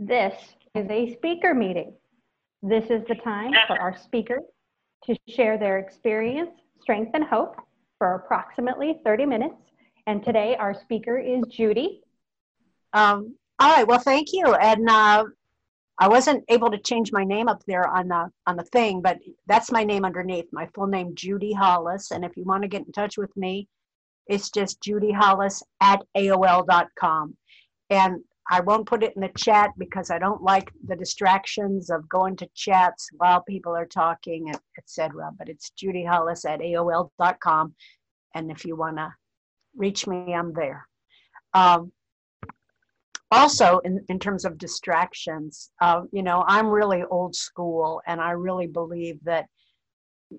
[0.00, 0.32] This
[0.76, 1.92] is a speaker meeting.
[2.62, 4.44] This is the time for our speakers
[5.06, 7.56] to share their experience, strength, and hope
[7.98, 9.56] for approximately 30 minutes.
[10.06, 11.98] And today our speaker is Judi.
[12.92, 14.54] Um, all right, well, thank you.
[14.54, 15.24] And uh,
[15.98, 19.18] I wasn't able to change my name up there on the on the thing, but
[19.48, 20.46] that's my name underneath.
[20.52, 22.12] My full name, Judi Hollis.
[22.12, 23.66] And if you want to get in touch with me,
[24.28, 27.36] it's just Judi Hollis at AOL.com.
[27.90, 32.08] And I won't put it in the chat because I don't like the distractions of
[32.08, 35.30] going to chats while people are talking, etc.
[35.38, 37.74] But it's Judi Hollis at AOL.com.
[38.34, 39.12] And if you want to
[39.76, 40.86] reach me, I'm there.
[41.52, 41.92] Um,
[43.30, 48.30] also, in, in terms of distractions, uh, you know, I'm really old school and I
[48.30, 49.46] really believe that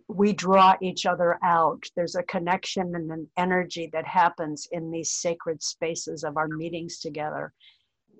[0.07, 1.83] we draw each other out.
[1.95, 6.99] There's a connection and an energy that happens in these sacred spaces of our meetings
[6.99, 7.53] together.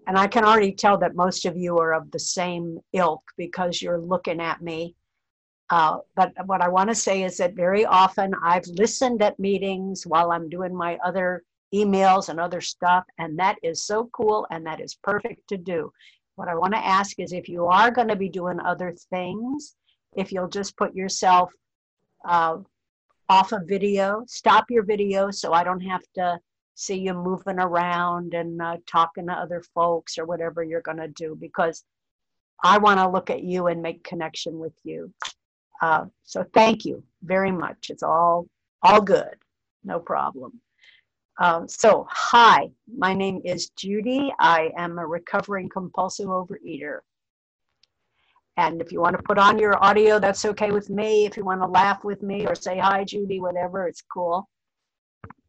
[0.08, 3.82] And I can already tell that most of you are of the same ilk because
[3.82, 4.96] you're looking at me.
[5.70, 10.08] Uh, but what I want to say is that very often I've listened at meetings
[10.08, 14.66] while I'm doing my other emails and other stuff, and that is so cool and
[14.66, 15.92] that is perfect to do.
[16.36, 19.76] What I want to ask is if you are going to be doing other things,
[20.16, 21.52] if you'll just put yourself
[22.28, 22.58] uh,
[23.28, 26.40] off a video, stop your video so I don't have to
[26.80, 31.10] see you moving around and uh, talking to other folks or whatever you're going to
[31.10, 31.84] do because
[32.64, 35.14] I want to look at you and make connection with you.
[35.82, 37.90] Uh, so thank you very much.
[37.90, 38.48] It's all
[38.82, 39.36] all good,
[39.84, 40.62] no problem.
[41.38, 44.32] Um, so hi, my name is Judi.
[44.40, 47.00] I am a recovering compulsive overeater.
[48.56, 51.26] And if you want to put on your audio, that's okay with me.
[51.26, 54.48] If you want to laugh with me or say hi, Judi, whatever, it's cool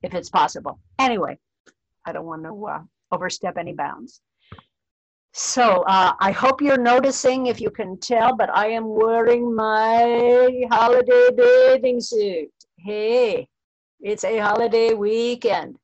[0.02, 0.78] if it's possible.
[0.98, 1.38] Anyway,
[2.06, 4.20] I don't want to uh, overstep any bounds.
[5.32, 10.64] So uh, I hope you're noticing, if you can tell, but I am wearing my
[10.70, 12.50] holiday bathing suit.
[12.78, 13.48] Hey,
[14.00, 15.76] it's a holiday weekend.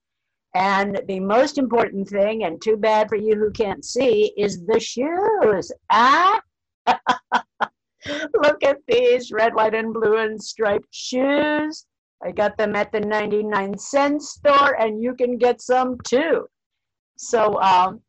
[0.55, 4.81] And the most important thing, and too bad for you who can't see, is the
[4.81, 5.71] shoes.
[5.91, 6.41] Ah!
[8.43, 11.87] Look at these red, white, and blue and striped shoes.
[12.25, 16.47] I got them at the 99 cent store, and you can get some too.
[17.17, 18.01] So um,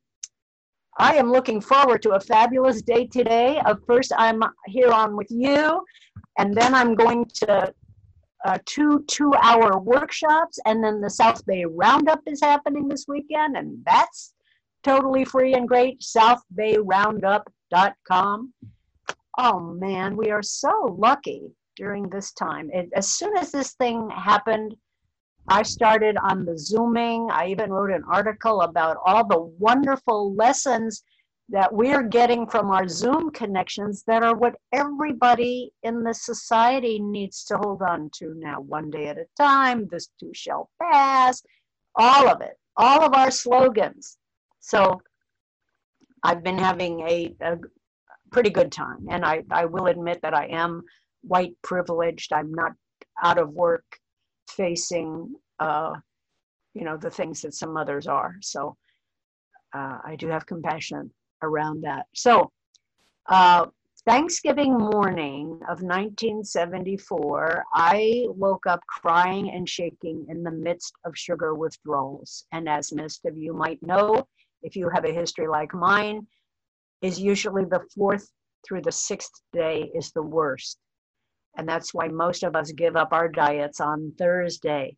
[0.97, 3.59] I am looking forward to a fabulous day today.
[3.65, 5.85] Uh, first, I'm here on with you,
[6.37, 7.71] and then I'm going to
[8.45, 13.77] uh, two two-hour workshops, and then the South Bay Roundup is happening this weekend, and
[13.85, 14.33] that's
[14.83, 15.99] totally free and great.
[15.99, 18.53] SouthBayRoundup.com.
[19.37, 22.69] Oh man, we are so lucky during this time.
[22.73, 24.75] It, as soon as this thing happened,
[25.47, 27.29] I started on the Zooming.
[27.31, 31.03] I even wrote an article about all the wonderful lessons
[31.49, 37.45] that we're getting from our Zoom connections that are what everybody in the society needs
[37.45, 41.41] to hold on to now, one day at a time, this too shall pass,
[41.95, 44.17] all of it, all of our slogans.
[44.59, 45.01] So
[46.23, 47.57] I've been having a, a
[48.31, 50.83] pretty good time, and I, I will admit that I am
[51.21, 52.33] white privileged.
[52.33, 52.73] I'm not
[53.23, 53.85] out of work
[54.49, 55.93] facing, uh,
[56.73, 58.35] you know, the things that some others are.
[58.41, 58.75] So
[59.73, 61.11] uh, I do have compassion
[61.41, 62.05] around that.
[62.13, 62.51] So
[63.27, 63.67] uh,
[64.05, 71.55] Thanksgiving morning of 1974, I woke up crying and shaking in the midst of sugar
[71.55, 72.45] withdrawals.
[72.53, 74.25] And as most of you might know,
[74.63, 76.25] if you have a history like mine,
[77.01, 78.27] is usually the fourth
[78.65, 80.77] through the sixth day is the worst.
[81.57, 84.95] And that's why most of us give up our diets on Thursday.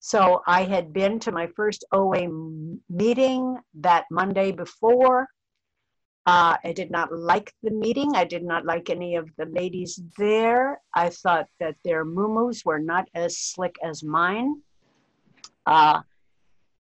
[0.00, 2.28] So I had been to my first OA
[2.88, 5.28] meeting that Monday before.
[6.24, 8.14] Uh, I did not like the meeting.
[8.14, 10.80] I did not like any of the ladies there.
[10.94, 14.62] I thought that their muumuus were not as slick as mine.
[15.66, 16.02] Uh,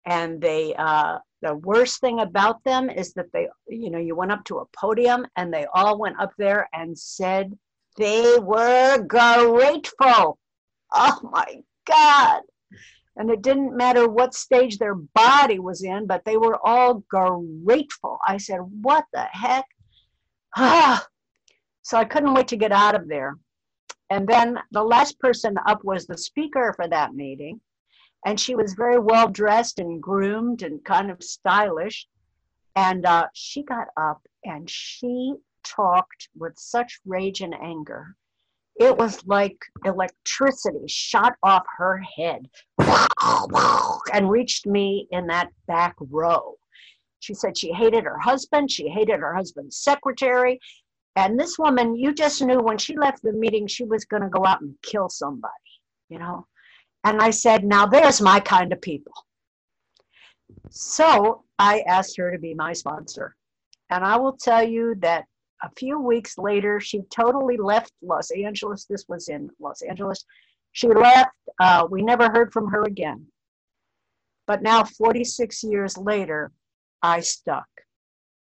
[0.06, 4.32] and they, uh, the worst thing about them is that they, you know, you went
[4.32, 7.52] up to a podium and they all went up there and said
[7.96, 10.38] they were grateful.
[10.92, 12.42] Oh my God.
[13.16, 18.18] And it didn't matter what stage their body was in, but they were all grateful.
[18.26, 19.66] I said, What the heck?
[20.56, 21.06] Ah.
[21.86, 23.36] So I couldn't wait to get out of there.
[24.08, 27.60] And then the last person up was the speaker for that meeting.
[28.24, 32.06] And she was very well dressed and groomed and kind of stylish.
[32.74, 38.16] And uh, she got up and she talked with such rage and anger.
[38.76, 42.48] It was like electricity shot off her head
[44.12, 46.56] and reached me in that back row.
[47.20, 48.70] She said she hated her husband.
[48.70, 50.60] She hated her husband's secretary.
[51.16, 54.28] And this woman, you just knew when she left the meeting, she was going to
[54.28, 55.52] go out and kill somebody,
[56.08, 56.46] you know?
[57.04, 59.12] And I said, now there's my kind of people.
[60.70, 63.36] So I asked her to be my sponsor.
[63.90, 65.26] And I will tell you that
[65.64, 68.84] a few weeks later, she totally left Los Angeles.
[68.84, 70.24] This was in Los Angeles.
[70.72, 71.30] She left.
[71.58, 73.26] Uh, we never heard from her again.
[74.46, 76.52] But now, 46 years later,
[77.02, 77.66] I stuck.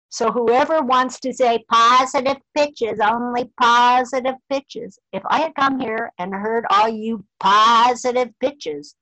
[0.10, 5.00] So whoever wants to say positive pitches, only positive pitches.
[5.14, 8.96] If I had come here and heard all you positive pitches,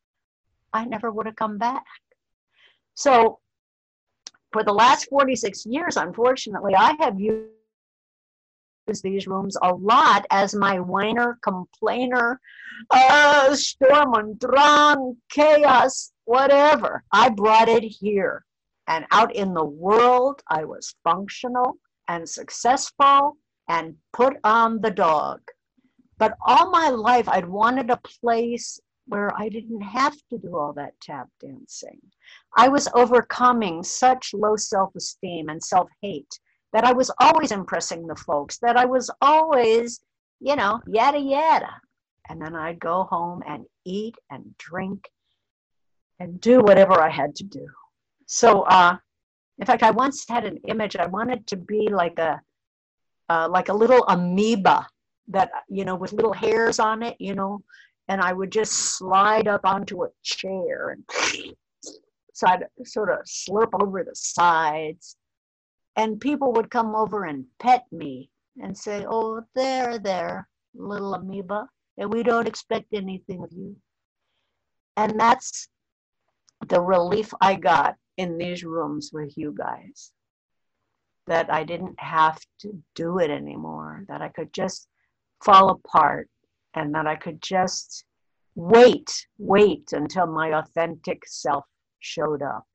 [0.74, 1.86] I never would have come back.
[2.96, 3.40] So
[4.52, 7.55] for the last 46 years, unfortunately, I have used
[9.02, 12.40] these rooms a lot as my whiner, complainer,
[12.92, 17.04] uh, storm and drang, chaos, whatever.
[17.12, 18.46] I brought it here.
[18.88, 21.78] And out in the world, I was functional
[22.08, 23.38] and successful
[23.68, 25.42] and put on the dog.
[26.20, 30.74] But all my life, I'd wanted a place where I didn't have to do all
[30.74, 32.00] that tap dancing.
[32.56, 36.40] I was overcoming such low self esteem and self hate
[36.76, 40.02] that I was always impressing the folks, that I was always,
[40.42, 41.72] you know, yada yada.
[42.28, 45.10] And then I'd go home and eat and drink
[46.20, 47.66] and do whatever I had to do.
[48.26, 48.98] So, uh,
[49.58, 50.98] in fact, I once had an image.
[50.98, 52.42] I wanted to be like a,
[53.30, 54.86] uh, like a little amoeba
[55.30, 57.64] that you know with little hairs on it, you know,
[58.10, 61.04] and I would just slide up onto a chair and
[62.34, 65.16] so I'd sort of slurp over the sides.
[65.96, 68.30] And people would come over and pet me
[68.62, 73.76] and say, Oh, there, there, little amoeba, and we don't expect anything of you.
[74.98, 75.70] And that's
[76.68, 80.12] the relief I got in these rooms with you guys.
[81.28, 84.88] That I didn't have to do it anymore, that I could just
[85.44, 86.30] fall apart
[86.76, 88.06] and that I could just
[88.56, 91.66] wait, wait until my authentic self
[92.00, 92.66] showed up.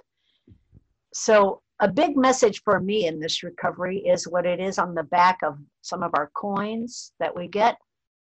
[1.13, 5.05] So, a big message for me in this recovery is what it is on the
[5.05, 7.77] back of some of our coins that we get.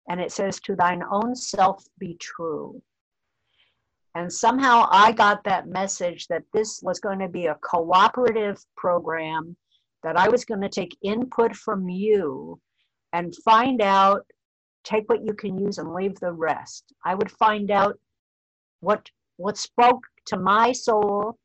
[0.07, 2.81] And it says, To thine own self be true.
[4.15, 9.55] And somehow I got that message that this was going to be a cooperative program,
[10.03, 12.59] that I was going to take input from you
[13.13, 14.25] and find out
[14.83, 16.85] take what you can use and leave the rest.
[17.03, 17.99] I would find out
[18.79, 21.38] what what spoke to my soul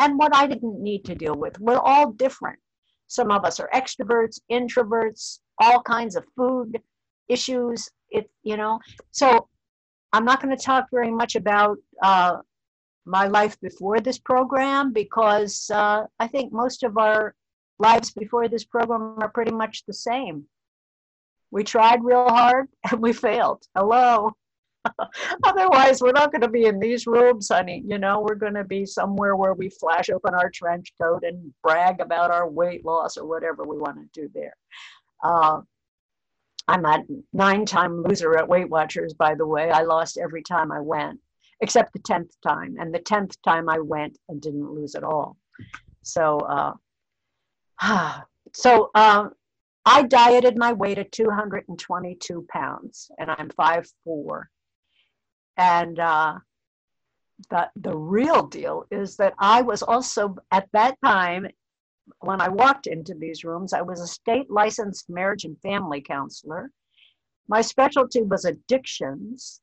[0.00, 1.58] and what I didn't need to deal with.
[1.58, 2.58] We're all different.
[3.06, 6.80] Some of us are extroverts, introverts, all kinds of food
[7.28, 7.88] issues.
[8.10, 8.80] It you know.
[9.10, 9.48] So
[10.12, 12.36] I'm not going to talk very much about uh,
[13.04, 17.34] my life before this program because uh, I think most of our
[17.78, 20.44] lives before this program are pretty much the same.
[21.50, 23.64] We tried real hard and we failed.
[23.76, 24.32] Hello.
[25.44, 27.82] Otherwise, we're not going to be in these rooms, honey.
[27.86, 31.52] You know, we're going to be somewhere where we flash open our trench coat and
[31.62, 34.54] brag about our weight loss or whatever we want to do there.
[35.22, 35.60] Uh,
[36.68, 37.02] I'm a
[37.32, 39.70] nine time loser at Weight Watchers, by the way.
[39.70, 41.20] I lost every time I went,
[41.60, 42.76] except the 10th time.
[42.78, 45.36] And the 10th time I went and didn't lose at all.
[46.02, 46.38] So,
[47.80, 48.20] uh,
[48.52, 49.28] so, uh,
[49.86, 54.44] I dieted my way to 222 pounds, and I'm 5'4.
[55.56, 56.38] And uh,
[57.50, 61.46] the, the real deal is that I was also, at that time,
[62.20, 66.70] when I walked into these rooms, I was a state licensed marriage and family counselor.
[67.48, 69.60] My specialty was addictions.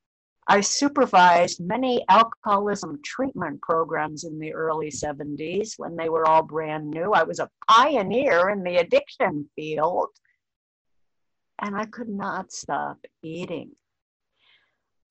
[0.48, 6.90] I supervised many alcoholism treatment programs in the early 70s when they were all brand
[6.90, 7.14] new.
[7.14, 10.10] I was a pioneer in the addiction field,
[11.60, 13.72] and I could not stop eating.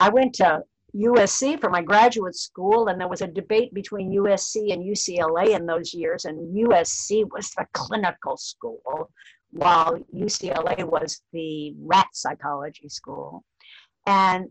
[0.01, 0.63] I went to
[0.97, 5.67] USC for my graduate school, and there was a debate between USC and UCLA in
[5.67, 9.11] those years, and USC was the clinical school,
[9.53, 13.45] while UCLA was the rat psychology school.
[14.07, 14.49] And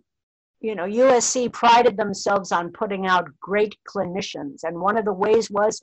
[0.62, 4.64] you know, USC prided themselves on putting out great clinicians.
[4.64, 5.82] And one of the ways was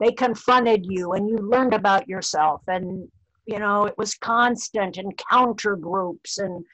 [0.00, 2.62] they confronted you and you learned about yourself.
[2.66, 3.08] And,
[3.46, 6.64] you know, it was constant encounter groups and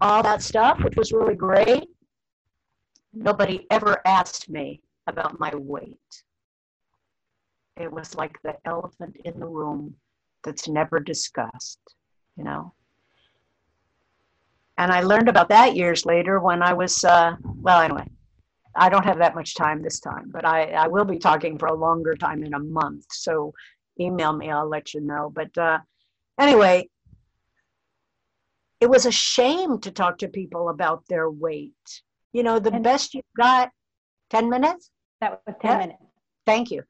[0.00, 1.88] all that stuff, which was really great.
[3.12, 6.22] Nobody ever asked me about my weight.
[7.76, 9.94] It was like the elephant in the room
[10.42, 11.80] that's never discussed,
[12.36, 12.72] you know.
[14.78, 18.06] And I learned about that years later when I was, uh, well, anyway,
[18.74, 21.66] I don't have that much time this time, but I, I will be talking for
[21.66, 23.06] a longer time in a month.
[23.10, 23.54] So
[23.98, 25.32] email me, I'll let you know.
[25.34, 25.78] But uh,
[26.38, 26.88] anyway,
[28.80, 32.02] it was a shame to talk to people about their weight.
[32.32, 33.70] You know, the And- best you got,
[34.30, 34.90] 10 minutes?
[35.20, 35.78] That was 10 Yeah.
[35.78, 36.02] minutes.
[36.44, 36.82] Thank you.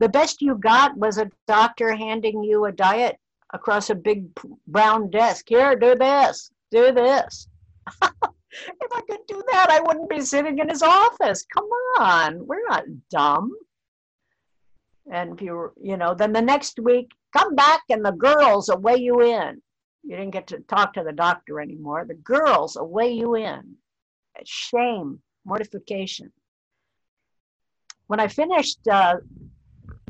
[0.00, 3.18] The best you got was a doctor handing you a diet
[3.52, 4.34] across a big
[4.66, 5.44] brown desk.
[5.48, 7.48] Here, do this, do this.
[8.02, 11.44] if I could do that, I wouldn't be sitting in his office.
[11.52, 13.52] Come on, we're not dumb.
[15.12, 18.78] And if you, you know, then the next week, come back and the girls will
[18.78, 19.62] weigh you in.
[20.06, 22.04] You didn't get to talk to the doctor anymore.
[22.04, 23.76] The girls will weigh you in.
[24.44, 26.30] Shame, mortification.
[28.06, 29.16] When I finished uh,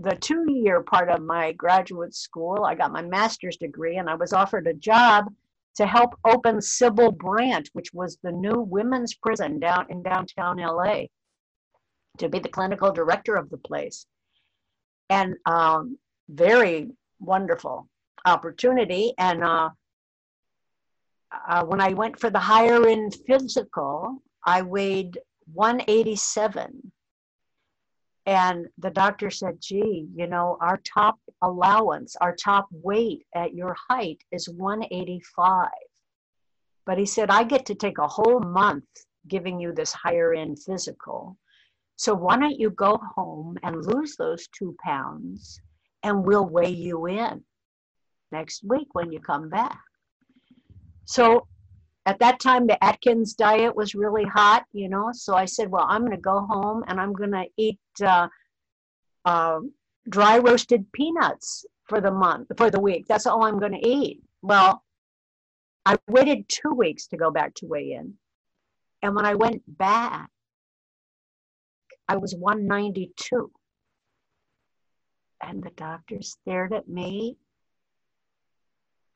[0.00, 4.16] the two year part of my graduate school, I got my master's degree and I
[4.16, 5.32] was offered a job
[5.76, 11.04] to help open Sybil Brand, which was the new women's prison down in downtown LA,
[12.18, 14.06] to be the clinical director of the place.
[15.10, 15.98] And um,
[16.28, 17.88] very wonderful
[18.24, 19.14] opportunity.
[19.18, 19.70] And uh,
[21.48, 25.18] uh, when I went for the higher end physical, I weighed
[25.52, 26.92] 187.
[28.26, 33.76] And the doctor said, gee, you know, our top allowance, our top weight at your
[33.88, 35.68] height is 185.
[36.86, 38.84] But he said, I get to take a whole month
[39.28, 41.36] giving you this higher end physical.
[41.96, 45.60] So why don't you go home and lose those two pounds
[46.02, 47.42] and we'll weigh you in
[48.32, 49.80] next week when you come back.
[51.04, 51.46] So
[52.06, 55.10] at that time, the Atkins diet was really hot, you know.
[55.12, 58.28] So I said, well, I'm going to go home and I'm going to eat uh,
[59.24, 59.60] uh,
[60.08, 63.06] dry roasted peanuts for the month, for the week.
[63.08, 64.22] That's all I'm going to eat.
[64.42, 64.82] Well,
[65.86, 68.14] I waited two weeks to go back to weigh in.
[69.02, 70.30] And when I went back,
[72.08, 73.50] I was 192.
[75.42, 77.36] And the doctor stared at me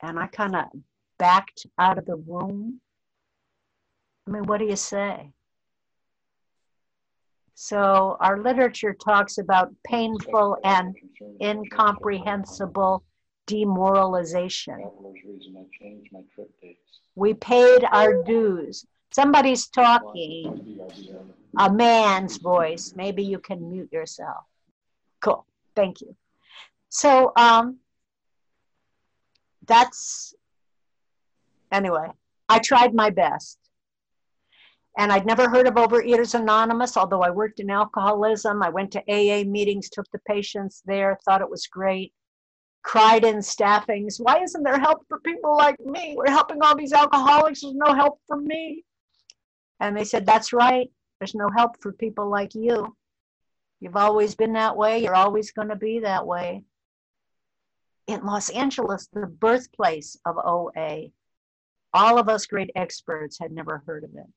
[0.03, 0.65] and I kind of
[1.19, 2.81] backed out of the room.
[4.27, 5.33] I mean, what do you say?
[7.55, 10.95] So, our literature talks about painful and
[11.43, 13.03] incomprehensible
[13.47, 14.89] demoralization.
[17.17, 18.87] We paid our dues.
[19.13, 20.79] Somebody's talking,
[21.59, 22.93] a man's voice.
[22.95, 24.45] Maybe you can mute yourself.
[25.21, 25.45] Cool.
[25.75, 26.15] Thank you.
[26.91, 27.79] So, um,
[29.67, 30.35] that's
[31.73, 32.09] anyway,
[32.49, 33.59] I tried my best.
[34.99, 38.63] And I'd never heard of Overeaters Anonymous, although I worked in alcoholism.
[38.63, 42.13] I went to AA meetings, took the patients there, thought it was great,
[42.83, 44.19] cried in staffings.
[44.19, 46.15] Why isn't there help for people like me?
[46.17, 48.85] We're helping all these alcoholics, there's no help for me.
[49.79, 52.97] And they said, That's right, there's no help for people like you.
[53.81, 56.65] You've always been that way, you're always going to be that way.
[58.09, 61.11] In Los Angeles, the birthplace of OA,
[61.99, 64.33] all of us great experts had never heard of it.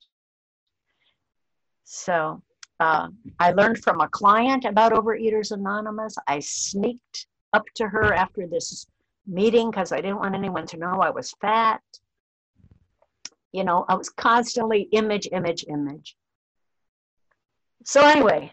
[1.83, 2.41] So
[2.79, 6.15] uh, I learned from a client about Overeaters Anonymous.
[6.27, 8.87] I sneaked up to her after this
[9.27, 11.81] meeting because I didn't want anyone to know I was fat.
[13.51, 16.15] You know, I was constantly image, image, image.
[17.85, 18.51] So, anyway,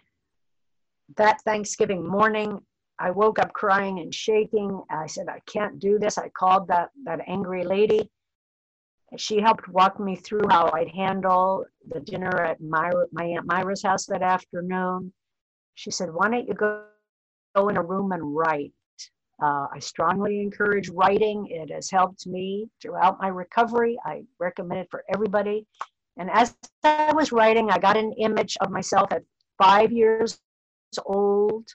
[1.17, 2.61] that Thanksgiving morning,
[2.99, 4.83] I woke up crying and shaking.
[4.91, 6.19] I said, I can't do this.
[6.19, 8.11] I called that, that angry lady.
[9.17, 13.83] She helped walk me through how I'd handle the dinner at Myra, my Aunt Myra's
[13.83, 15.12] house that afternoon.
[15.75, 16.85] She said, Why don't you go,
[17.57, 18.73] go in a room and write?
[19.43, 21.47] Uh, I strongly encourage writing.
[21.47, 23.97] It has helped me throughout my recovery.
[24.05, 25.65] I recommend it for everybody.
[26.19, 29.23] And as I was writing, I got an image of myself at
[29.57, 30.38] five years
[31.07, 31.69] old.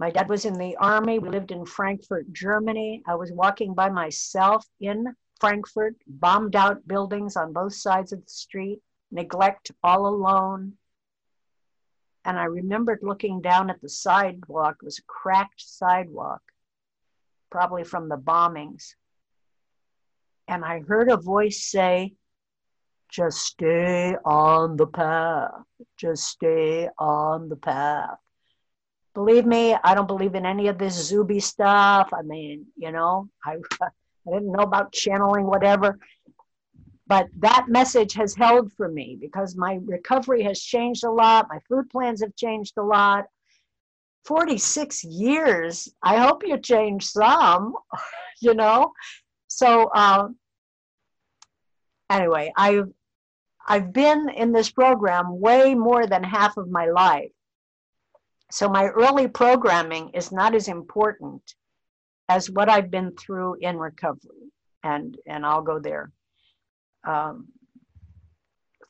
[0.00, 1.20] My dad was in the army.
[1.20, 3.02] We lived in Frankfurt, Germany.
[3.06, 8.30] I was walking by myself in Frankfurt, bombed out buildings on both sides of the
[8.30, 10.74] street, neglect all alone.
[12.24, 14.76] And I remembered looking down at the sidewalk.
[14.80, 16.40] It was a cracked sidewalk,
[17.50, 18.94] probably from the bombings.
[20.48, 22.14] And I heard a voice say,
[23.10, 25.52] just stay on the path.
[25.96, 28.18] Just stay on the path.
[29.14, 32.12] Believe me, I don't believe in any of this Zuby stuff.
[32.12, 33.58] I mean, you know, I,
[34.26, 35.98] I didn't know about channeling, whatever.
[37.06, 41.48] But that message has held for me because my recovery has changed a lot.
[41.50, 43.26] My food plans have changed a lot.
[44.24, 45.88] 46 years.
[46.02, 47.74] I hope you changed some,
[48.40, 48.92] you know.
[49.48, 50.28] So, uh,
[52.08, 52.88] anyway, I've,
[53.66, 57.30] I've been in this program way more than half of my life.
[58.50, 61.42] So my early programming is not as important
[62.28, 64.52] as what I've been through in recovery.
[64.82, 66.10] And, and I'll go there.
[67.06, 67.48] Um,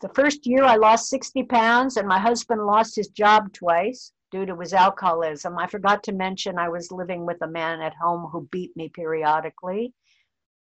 [0.00, 4.44] the first year I lost 60 pounds and my husband lost his job twice due
[4.44, 5.56] to his alcoholism.
[5.58, 8.88] I forgot to mention I was living with a man at home who beat me
[8.88, 9.94] periodically.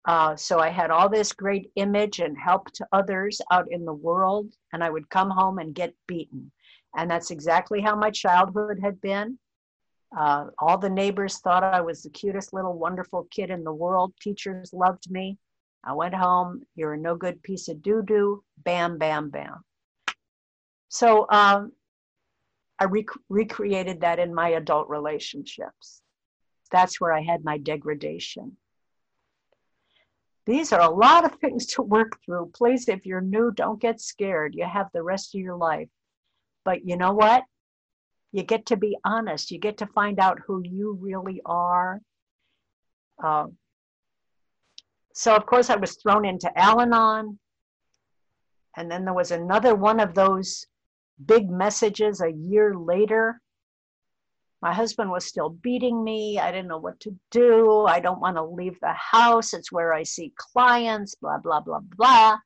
[0.07, 3.93] Uh, so I had all this great image and help to others out in the
[3.93, 6.51] world, and I would come home and get beaten.
[6.97, 9.39] And that's exactly how my childhood had been.
[10.17, 14.15] Uh, all the neighbors thought I was the cutest little wonderful kid in the world.
[14.21, 15.39] Teachers loved me.
[15.85, 19.65] I went home, you're a no good piece of doo doo, bam, bam, bam.
[20.89, 21.73] So um,
[22.79, 26.03] I rec- recreated that in my adult relationships.
[26.71, 28.57] That's where I had my degradation.
[30.47, 32.53] These are a lot of things to work through.
[32.55, 34.55] Please, if you're new, don't get scared.
[34.55, 35.89] You have the rest of your life.
[36.65, 37.45] But you know what?
[38.33, 39.51] You get to be honest.
[39.51, 42.01] You get to find out who you really are.
[43.23, 43.47] Uh,
[45.15, 47.39] so, of course, I was thrown into Al Anon.
[48.77, 50.67] And then there was another one of those
[51.25, 53.41] big messages a year later.
[54.61, 56.39] My husband was still beating me.
[56.39, 57.87] I didn't know what to do.
[57.87, 59.55] I don't want to leave the house.
[59.55, 62.37] It's where I see clients, blah, blah, blah, blah.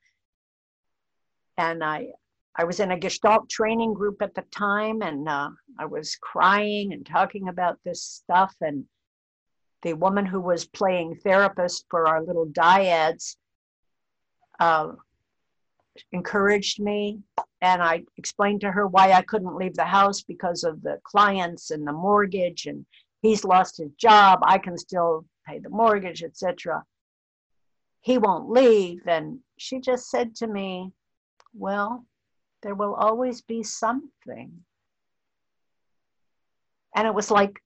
[1.59, 2.09] And I,
[2.57, 6.93] I was in a Gestalt training group at the time, and uh, I was crying
[6.93, 8.55] and talking about this stuff.
[8.61, 8.85] And
[9.83, 13.37] the woman who was playing therapist for our little dyads
[14.61, 14.93] uh,
[16.13, 17.21] encouraged me
[17.61, 21.71] and I explained to her why I couldn't leave the house because of the clients
[21.71, 22.87] and the mortgage and
[23.21, 26.85] he's lost his job I can still pay the mortgage etc
[28.01, 30.93] he won't leave and she just said to me
[31.55, 32.05] well
[32.62, 34.52] there will always be something
[36.95, 37.62] and it was like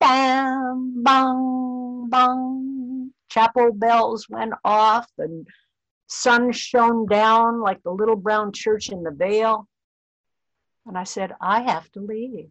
[0.00, 5.46] bam bang bang chapel bells went off and
[6.08, 9.68] sun shone down like the little brown church in the vale.
[10.86, 12.48] And I said, I have to leave.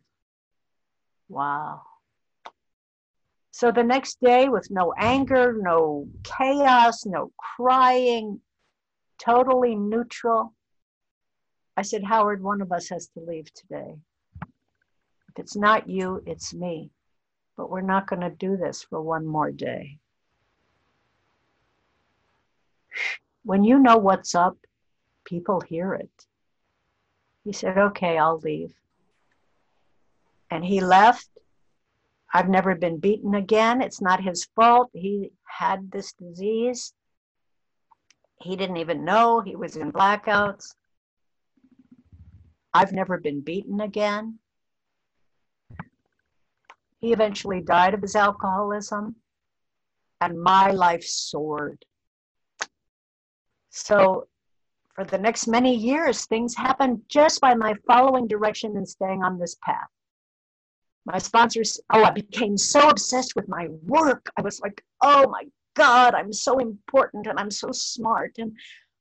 [1.30, 1.82] Wow.
[3.52, 8.42] So the next day, with no anger, no chaos, no crying,
[9.18, 10.54] totally neutral,
[11.78, 13.96] I said, Howard, one of us has to leave today.
[15.30, 16.92] If it's not you, it's me.
[17.58, 20.00] But we're not going to do this for one more day.
[23.46, 24.58] when you know what's up,
[25.24, 26.10] people hear it.
[27.44, 28.74] He said, Okay, I'll leave.
[30.50, 31.30] And he left.
[32.34, 33.82] I've never been beaten again.
[33.82, 34.90] It's not his fault.
[34.94, 36.94] He had this disease.
[38.42, 40.74] He didn't even know he was in blackouts.
[42.76, 44.38] I've never been beaten again.
[47.00, 49.16] He eventually died of his alcoholism,
[50.20, 51.86] and my life soared.
[53.70, 54.28] So
[54.94, 59.40] for the next many years, things happened just by my following direction and staying on
[59.40, 59.88] this path.
[61.06, 64.30] My sponsors, oh, I became so obsessed with my work.
[64.36, 68.52] I was like, oh my God, I'm so important and I'm so smart and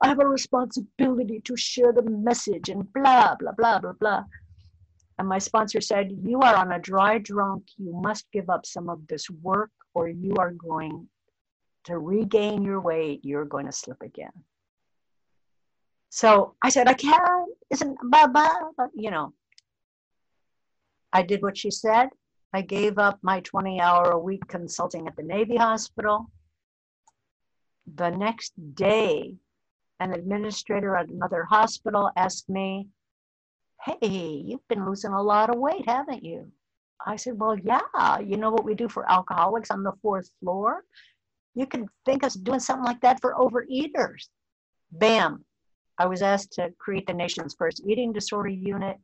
[0.04, 4.24] I have a responsibility to share the message and blah, blah, blah, blah, blah.
[5.18, 7.62] And my sponsor said, You are on a dry drunk.
[7.78, 11.08] You must give up some of this work or you are going
[11.84, 13.20] to regain your weight.
[13.22, 14.32] You're going to slip again.
[16.10, 19.32] So I said, I can't, isn't blah, blah, blah, you know.
[21.14, 22.10] I did what she said.
[22.52, 26.30] I gave up my 20 hour a week consulting at the Navy Hospital.
[27.94, 29.36] The next day,
[30.00, 32.88] an administrator at another hospital asked me,
[33.84, 36.50] Hey, you've been losing a lot of weight, haven't you?
[37.06, 38.18] I said, Well, yeah.
[38.18, 40.84] You know what we do for alcoholics on the fourth floor?
[41.54, 44.28] You can think of doing something like that for overeaters.
[44.90, 45.44] Bam,
[45.98, 48.98] I was asked to create the nation's first eating disorder unit.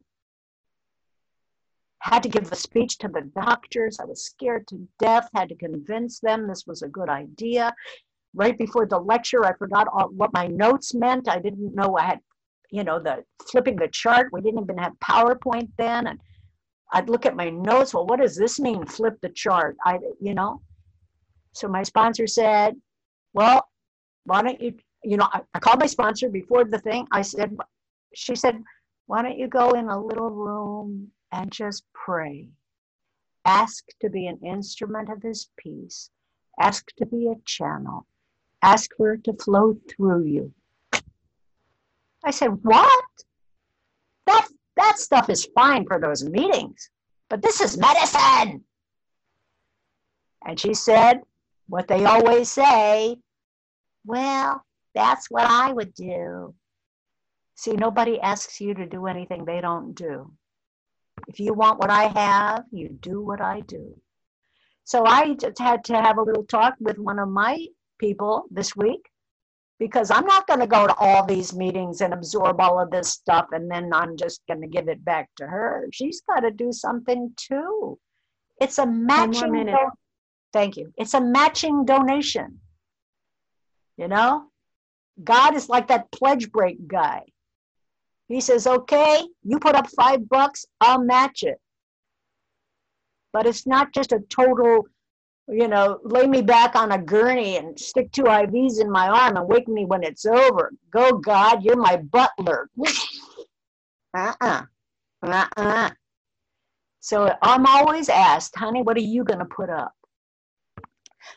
[2.00, 3.98] Had to give a speech to the doctors.
[4.00, 7.74] I was scared to death, had to convince them this was a good idea.
[8.34, 11.28] Right before the lecture, I forgot all, what my notes meant.
[11.28, 12.20] I didn't know I had,
[12.70, 14.28] you know, the flipping the chart.
[14.32, 16.06] We didn't even have PowerPoint then.
[16.06, 16.20] And
[16.92, 17.92] I'd look at my notes.
[17.92, 18.86] Well, what does this mean?
[18.86, 19.76] Flip the chart.
[19.84, 20.62] I, you know.
[21.52, 22.76] So my sponsor said,
[23.32, 23.68] "Well,
[24.24, 27.06] why don't you you know, I, I, called my sponsor before the thing.
[27.10, 27.56] I said,
[28.14, 28.62] she said,
[29.06, 32.48] why don't you go in a little room and just pray?
[33.44, 36.10] Ask to be an instrument of his peace.
[36.60, 38.06] Ask to be a channel.
[38.62, 40.52] Ask for it to flow through you.
[42.24, 43.04] I said, What?
[44.26, 44.46] That,
[44.76, 46.90] that stuff is fine for those meetings,
[47.28, 48.64] but this is medicine.
[50.44, 51.20] And she said,
[51.68, 53.16] What they always say,
[54.04, 56.54] well, that's what I would do.
[57.54, 60.32] See, nobody asks you to do anything they don't do.
[61.28, 64.00] If you want what I have, you do what I do.
[64.84, 67.66] So I just had to have a little talk with one of my
[68.00, 69.08] people this week
[69.78, 73.10] because I'm not going to go to all these meetings and absorb all of this
[73.10, 75.86] stuff and then I'm just going to give it back to her.
[75.92, 77.98] She's got to do something too.
[78.60, 79.66] It's a matching.
[79.66, 79.90] Do-
[80.52, 80.92] Thank you.
[80.96, 82.60] It's a matching donation.
[83.96, 84.46] You know,
[85.22, 87.22] God is like that pledge break guy.
[88.28, 91.60] He says, okay, you put up five bucks, I'll match it.
[93.32, 94.86] But it's not just a total,
[95.50, 99.36] you know, lay me back on a gurney and stick two IVs in my arm
[99.36, 100.72] and wake me when it's over.
[100.90, 102.70] Go, God, you're my butler.
[104.14, 104.32] uh
[105.22, 105.46] uh-uh.
[105.56, 105.90] uh.
[107.00, 109.92] So I'm always asked, honey, what are you going to put up?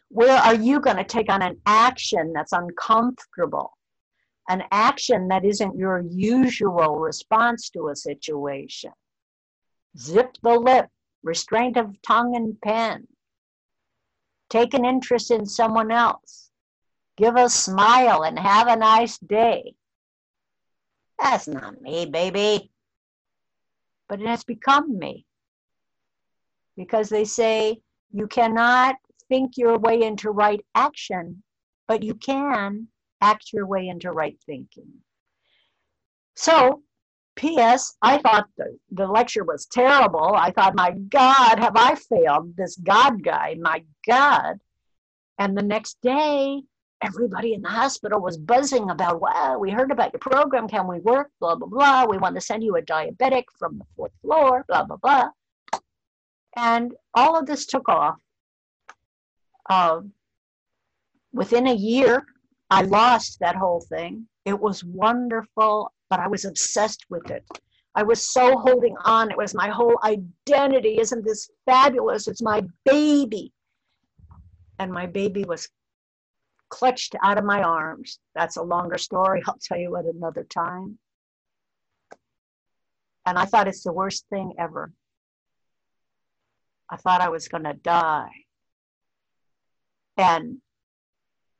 [0.10, 3.72] Where are you going to take on an action that's uncomfortable?
[4.50, 8.92] An action that isn't your usual response to a situation.
[9.98, 10.88] Zip the lip,
[11.24, 13.08] restraint of tongue and pen.
[14.54, 16.52] Take an interest in someone else.
[17.18, 19.74] Give a smile and have a nice day.
[21.18, 22.70] That's not me, baby.
[24.08, 25.26] But it has become me.
[26.78, 31.42] Because they say you cannot think your way into right action,
[31.88, 32.90] but you can
[33.22, 34.92] act your way into right thinking.
[36.36, 36.84] So,
[37.36, 40.34] P.S., I thought the, the lecture was terrible.
[40.36, 43.56] I thought, my God, have I failed this God guy?
[43.60, 44.60] My God.
[45.40, 46.62] And the next day,
[47.02, 50.68] everybody in the hospital was buzzing about, wow, we heard about your program.
[50.68, 51.32] Can we work?
[51.40, 52.06] Blah, blah, blah.
[52.06, 55.30] We want to send you a diabetic from the fourth floor, blah, blah, blah.
[56.56, 58.20] And all of this took off
[59.70, 60.02] uh,
[61.32, 62.26] within a year,
[62.70, 64.28] I lost that whole thing.
[64.46, 67.44] It was wonderful, but I was obsessed with it.
[67.96, 69.32] I was so holding on.
[69.32, 71.00] It was my whole identity.
[71.00, 72.28] Isn't this fabulous?
[72.28, 73.52] It's my baby.
[74.78, 75.68] And my baby was
[76.70, 78.20] clutched out of my arms.
[78.36, 79.42] That's a longer story.
[79.48, 81.00] I'll tell you at another time.
[83.26, 84.92] And I thought it's the worst thing ever.
[86.92, 88.30] I thought I was going to die.
[90.18, 90.58] And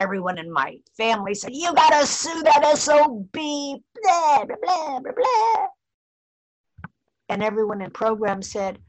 [0.04, 5.68] everyone in my family said, You gotta sue that SOB, blah, blah, blah, blah, blah.
[7.30, 8.80] And everyone in program said,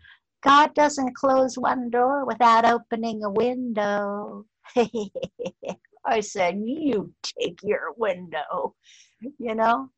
[0.43, 4.45] God doesn't close one door without opening a window.
[6.05, 8.75] I said, You take your window,
[9.39, 9.91] you know?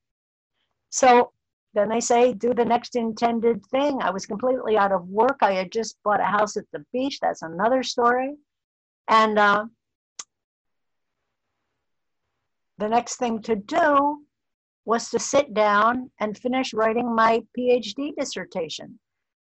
[0.91, 1.33] So
[1.73, 4.03] then they say, Do the next intended thing.
[4.03, 5.39] I was completely out of work.
[5.41, 7.19] I had just bought a house at the beach.
[7.21, 8.35] That's another story.
[9.09, 9.65] And uh,
[12.79, 14.23] the next thing to do
[14.85, 18.99] was to sit down and finish writing my PhD dissertation.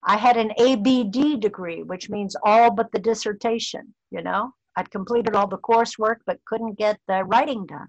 [0.04, 4.52] I had an ABD degree, which means all but the dissertation, you know.
[4.76, 7.88] I'd completed all the coursework but couldn't get the writing done.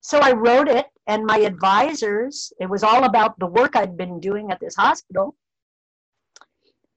[0.00, 4.20] So I wrote it, and my advisors, it was all about the work I'd been
[4.20, 5.34] doing at this hospital.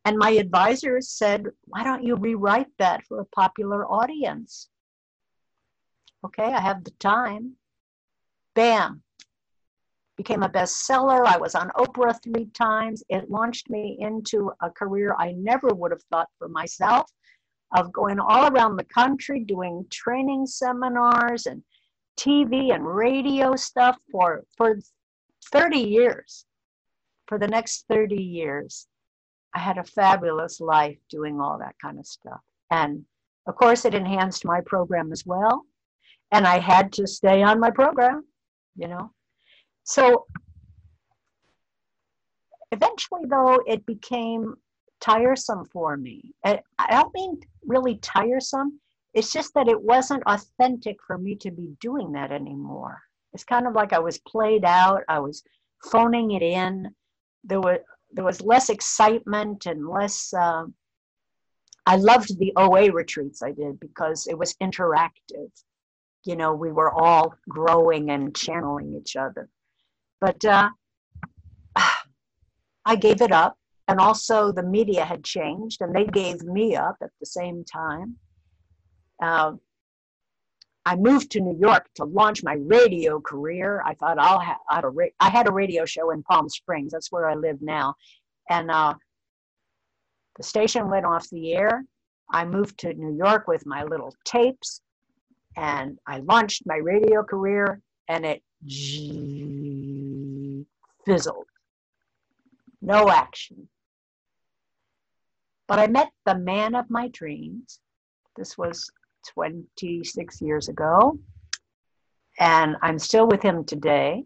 [0.06, 4.69] And my advisors said, why don't you rewrite that for a popular audience?
[6.25, 7.53] Okay, I have the time.
[8.53, 9.01] Bam.
[10.17, 11.25] Became a bestseller.
[11.25, 13.03] I was on Oprah three times.
[13.08, 17.10] It launched me into a career I never would have thought for myself
[17.77, 21.63] of going all around the country doing training seminars and
[22.19, 24.77] TV and radio stuff for, for
[25.51, 26.45] 30 years.
[27.27, 28.88] For the next 30 years.
[29.55, 32.41] I had a fabulous life doing all that kind of stuff.
[32.71, 33.05] And
[33.47, 35.65] of course, it enhanced my program as well.
[36.32, 38.24] And I had to stay on my program,
[38.76, 39.12] you know.
[39.84, 40.26] So
[42.72, 44.56] eventually, though, it became
[45.02, 46.34] tiresome for me.
[46.44, 48.80] I don't mean really tiresome.
[49.13, 53.02] It's just that it wasn't authentic for me to be doing that anymore.
[53.34, 55.04] It's kind of like I was played out.
[55.08, 55.44] I was
[55.84, 56.89] phoning it in.
[57.44, 57.80] There was
[58.12, 60.34] there was less excitement and less.
[60.34, 60.65] Uh,
[61.86, 65.52] I loved the OA retreats I did because it was interactive.
[66.25, 69.49] You know, we were all growing and channeling each other.
[70.19, 70.69] But uh,
[72.86, 73.58] I gave it up.
[73.88, 78.17] And also, the media had changed and they gave me up at the same time.
[79.21, 79.53] Uh,
[80.86, 83.82] I moved to New York to launch my radio career.
[83.86, 86.91] I thought I'll have, I, a ra- I had a radio show in Palm Springs.
[86.91, 87.95] That's where I live now.
[88.49, 88.93] And uh,
[90.38, 91.84] the station went off the air.
[92.32, 94.82] I moved to New York with my little tapes
[95.56, 98.42] and I launched my radio career and it
[101.06, 101.48] fizzled.
[102.82, 103.68] No action.
[105.68, 107.80] But I met the man of my dreams.
[108.36, 108.90] This was
[109.28, 111.20] 26 years ago.
[112.40, 114.24] And I'm still with him today.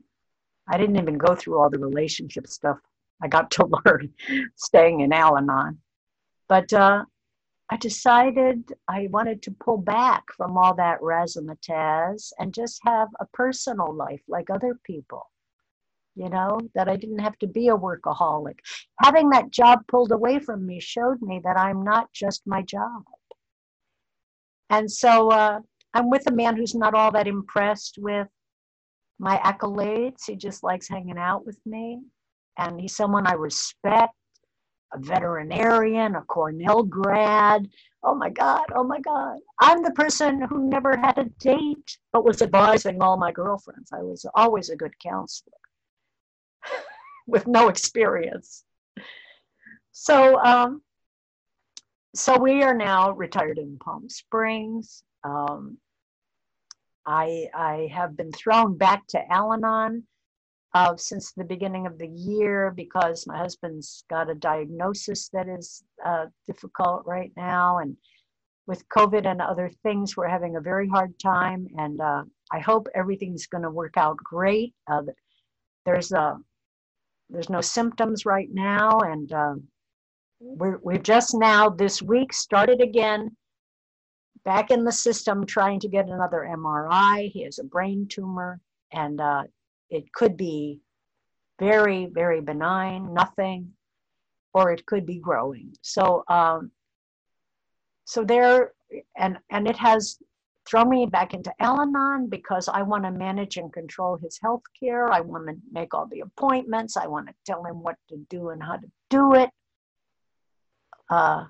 [0.67, 2.77] I didn't even go through all the relationship stuff
[3.21, 4.13] I got to learn
[4.55, 5.79] staying in Al Anon.
[6.47, 7.05] But uh,
[7.69, 13.25] I decided I wanted to pull back from all that razzmatazz and just have a
[13.27, 15.29] personal life like other people.
[16.15, 18.59] You know, that I didn't have to be a workaholic.
[19.01, 23.03] Having that job pulled away from me showed me that I'm not just my job.
[24.69, 25.59] And so uh,
[25.95, 28.27] I'm with a man who's not all that impressed with
[29.17, 30.25] my accolades.
[30.27, 32.01] He just likes hanging out with me.
[32.59, 34.13] And he's someone I respect
[34.93, 37.67] a veterinarian, a Cornell grad.
[38.03, 39.39] Oh my God, oh my God.
[39.59, 43.91] I'm the person who never had a date, but was advising all my girlfriends.
[43.91, 45.53] I was always a good counselor
[47.27, 48.63] with no experience.
[49.91, 50.81] So, um,
[52.15, 55.03] so we are now retired in Palm Springs.
[55.23, 55.77] Um,
[57.05, 60.03] I, I have been thrown back to Al Anon
[60.73, 65.83] uh, since the beginning of the year because my husband's got a diagnosis that is
[66.03, 67.77] uh, difficult right now.
[67.77, 67.95] And
[68.65, 71.67] with COVID and other things, we're having a very hard time.
[71.77, 74.73] And uh, I hope everything's going to work out great.
[74.89, 75.03] Uh,
[75.85, 76.35] there's a uh,
[77.29, 79.63] there's no symptoms right now, and um,
[80.39, 83.35] we're we've just now this week started again
[84.45, 87.31] back in the system trying to get another MRI.
[87.31, 88.59] He has a brain tumor,
[88.91, 89.43] and uh,
[89.89, 90.79] it could be
[91.59, 93.73] very, very benign, nothing,
[94.53, 95.75] or it could be growing.
[95.81, 96.71] So, um,
[98.05, 98.73] so there,
[99.17, 100.17] and and it has
[100.65, 105.11] thrown me back into Al-Anon because I want to manage and control his health care.
[105.11, 106.95] I want to make all the appointments.
[106.95, 109.49] I want to tell him what to do and how to do it.
[111.09, 111.45] Uh,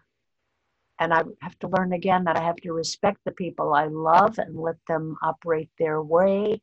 [1.00, 4.40] and I have to learn again that I have to respect the people I love
[4.40, 6.62] and let them operate their way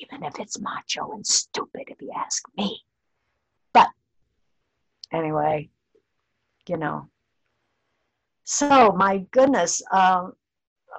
[0.00, 2.80] even if it's macho and stupid, if you ask me.
[3.72, 3.88] But
[5.12, 5.70] anyway,
[6.66, 7.08] you know.
[8.44, 10.28] So, my goodness, uh,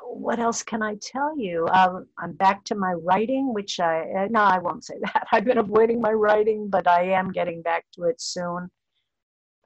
[0.03, 1.65] what else can I tell you?
[1.65, 5.27] Uh, I'm back to my writing, which I, uh, no, I won't say that.
[5.31, 8.69] I've been avoiding my writing, but I am getting back to it soon.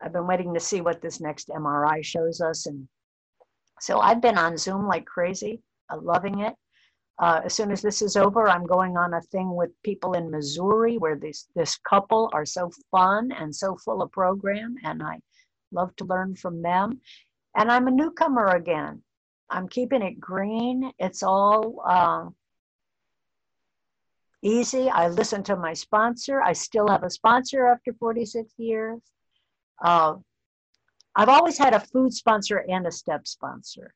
[0.02, 2.66] I've been waiting to see what this next MRI shows us.
[2.66, 2.88] And
[3.80, 6.54] so I've been on Zoom like crazy, I'm loving it.
[7.20, 10.32] Uh, as soon as this is over, I'm going on a thing with people in
[10.32, 15.20] Missouri where this, this couple are so fun and so full of program, and I
[15.72, 17.00] love to learn from them.
[17.56, 19.04] And I'm a newcomer again.
[19.50, 20.92] I'm keeping it green.
[20.98, 22.30] It's all uh,
[24.42, 24.90] easy.
[24.90, 26.42] I listen to my sponsor.
[26.42, 29.02] I still have a sponsor after 46 years.
[29.84, 30.16] Uh,
[31.16, 33.94] I've always had a food sponsor and a step sponsor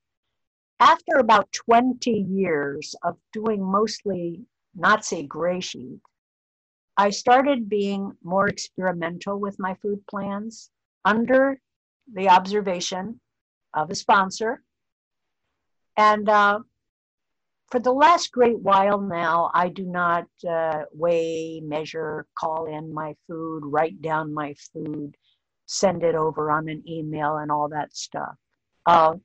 [0.79, 4.41] after about 20 years of doing mostly
[4.75, 5.99] Nazi gray sheet,
[6.97, 10.69] I started being more experimental with my food plans
[11.05, 11.59] under
[12.11, 13.19] the observation
[13.73, 14.63] of a sponsor.
[15.95, 16.59] And uh,
[17.69, 23.15] for the last great while now, I do not uh, weigh, measure, call in my
[23.27, 25.15] food, write down my food,
[25.65, 28.35] send it over on an email, and all that stuff.
[28.85, 29.15] Uh,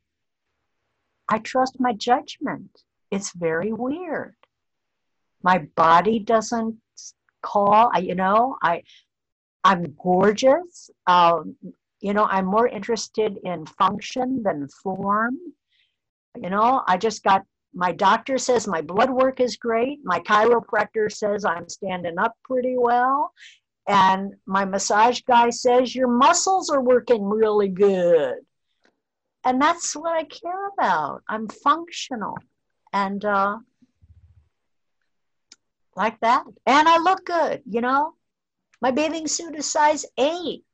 [1.33, 2.83] I trust my judgment.
[3.11, 4.37] It's very weird.
[5.43, 6.77] My body doesn't
[7.41, 7.91] call.
[7.95, 8.83] I, you know, I,
[9.65, 10.91] I'm gorgeous.
[11.07, 11.57] Um,
[12.01, 15.39] you know, I'm more interested in function than form.
[16.39, 20.01] You know, I just got my doctor says my blood work is great.
[20.05, 23.33] My chiropractor says I'm standing up pretty well.
[23.89, 28.35] And my massage guy says your muscles are working really good
[29.45, 31.23] and that's what I care about.
[31.29, 32.37] I'm functional
[32.93, 33.59] and uh,
[35.97, 36.45] like that.
[36.67, 38.15] And I look good, you know.
[38.81, 40.65] My bathing suit is size eight.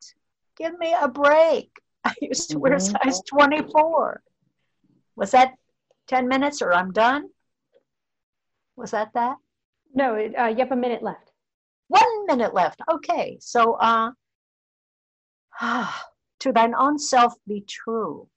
[0.56, 1.70] Give me a break.
[2.04, 2.96] I used to wear mm-hmm.
[3.04, 4.22] size 24.
[5.16, 5.54] Was that
[6.08, 7.28] 10 minutes or I'm done?
[8.76, 9.36] Was that that?
[9.94, 11.32] No, uh, you have a minute left.
[11.88, 12.80] One minute left.
[12.90, 13.38] Okay.
[13.40, 14.10] So, uh,
[16.40, 18.28] to thine own self be true.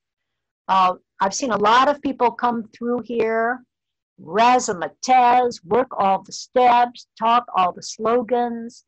[0.67, 3.63] Uh, I've seen a lot of people come through here
[4.21, 8.86] razzmatazz, work all the steps, talk all the slogans,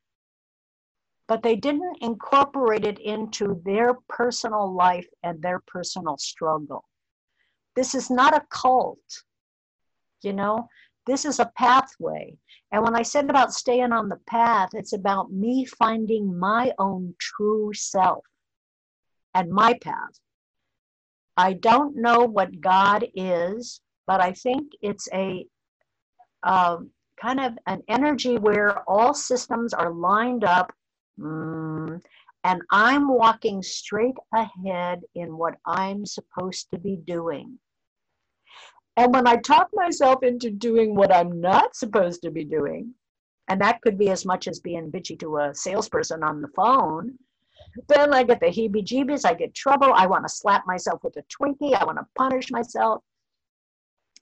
[1.27, 6.83] but they didn't incorporate it into their personal life and their personal struggle.
[7.75, 8.99] This is not a cult,
[10.21, 10.69] you know,
[11.05, 12.37] this is a pathway.
[12.71, 17.15] And when I said about staying on the path, it's about me finding my own
[17.19, 18.23] true self
[19.33, 20.19] and my path.
[21.37, 25.45] I don't know what God is, but I think it's a
[26.43, 26.91] um,
[27.21, 30.73] kind of an energy where all systems are lined up
[31.19, 32.01] mm,
[32.43, 37.57] and I'm walking straight ahead in what I'm supposed to be doing.
[38.97, 42.93] And when I talk myself into doing what I'm not supposed to be doing,
[43.47, 47.17] and that could be as much as being bitchy to a salesperson on the phone,
[47.87, 51.17] then I get the heebie jeebies, I get trouble, I want to slap myself with
[51.17, 53.03] a Twinkie, I want to punish myself.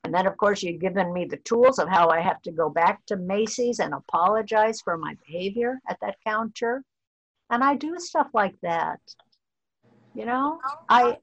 [0.03, 2.69] And then, of course, you've given me the tools of how I have to go
[2.69, 6.83] back to Macy's and apologize for my behavior at that counter.
[7.51, 8.99] And I do stuff like that.
[10.15, 10.59] You know,
[10.89, 11.17] I,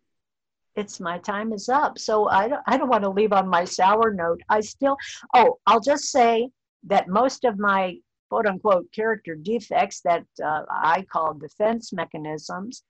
[0.76, 1.98] it's my time is up.
[1.98, 4.40] So I don't, I don't want to leave on my sour note.
[4.48, 4.96] I still,
[5.34, 6.48] oh, I'll just say
[6.84, 7.96] that most of my
[8.28, 12.82] quote unquote character defects that uh, I call defense mechanisms,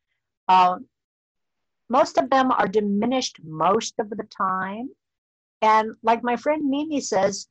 [0.48, 0.76] uh,
[1.88, 4.90] most of them are diminished most of the time.
[5.62, 7.48] And like my friend Mimi says,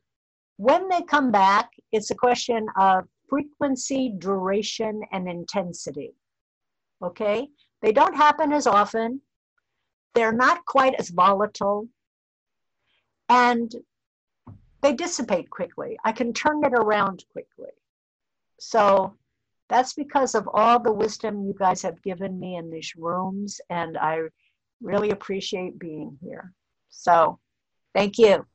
[0.57, 6.13] when they come back, it's a question of frequency, duration, and intensity.
[7.03, 7.47] Okay?
[7.81, 9.21] They don't happen as often.
[10.15, 11.87] They're not quite as volatile.
[13.29, 13.71] And
[14.81, 15.97] they dissipate quickly.
[16.03, 17.71] I can turn it around quickly.
[18.59, 19.15] So
[19.69, 23.97] that's because of all the wisdom you guys have given me in these rooms, and
[23.97, 24.21] I
[24.81, 26.53] really appreciate being here.
[26.89, 27.39] So
[27.93, 28.45] thank you.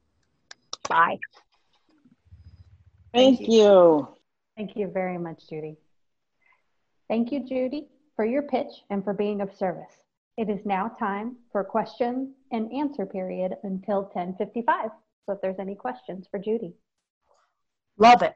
[0.89, 1.19] Bye.
[3.13, 3.55] Thank, Thank you.
[3.55, 4.09] you.
[4.57, 5.77] Thank you very much, Judi.
[7.09, 9.93] Thank you, Judi, for your pitch and for being of service.
[10.39, 14.91] It is now time for question and answer period until 1055.
[15.27, 16.75] So if there's any questions for Judi.
[17.99, 18.35] Love it.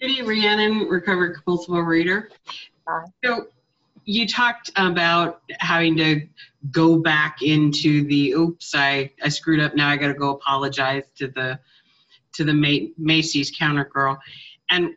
[0.00, 2.28] Judy Rhiannon, recovered compulsive overeater.
[2.86, 3.04] Hi.
[3.24, 3.46] So
[4.04, 6.26] you talked about having to
[6.70, 9.74] go back into the oops, I, I screwed up.
[9.74, 11.58] Now I got to go apologize to the
[12.34, 14.20] to the Macy's counter girl.
[14.68, 14.90] And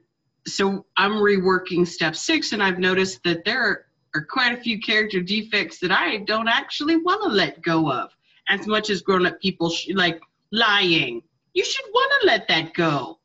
[0.47, 5.21] so I'm reworking step six, and I've noticed that there are quite a few character
[5.21, 8.09] defects that I don't actually want to let go of.
[8.49, 10.19] As much as grown up people sh- like
[10.51, 11.21] lying,
[11.53, 13.19] you should want to let that go.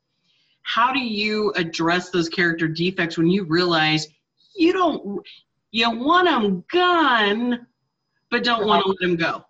[0.63, 4.07] How do you address those character defects when you realize
[4.55, 5.21] you don't
[5.71, 7.67] you want them gone
[8.31, 9.43] but don't want to let them go?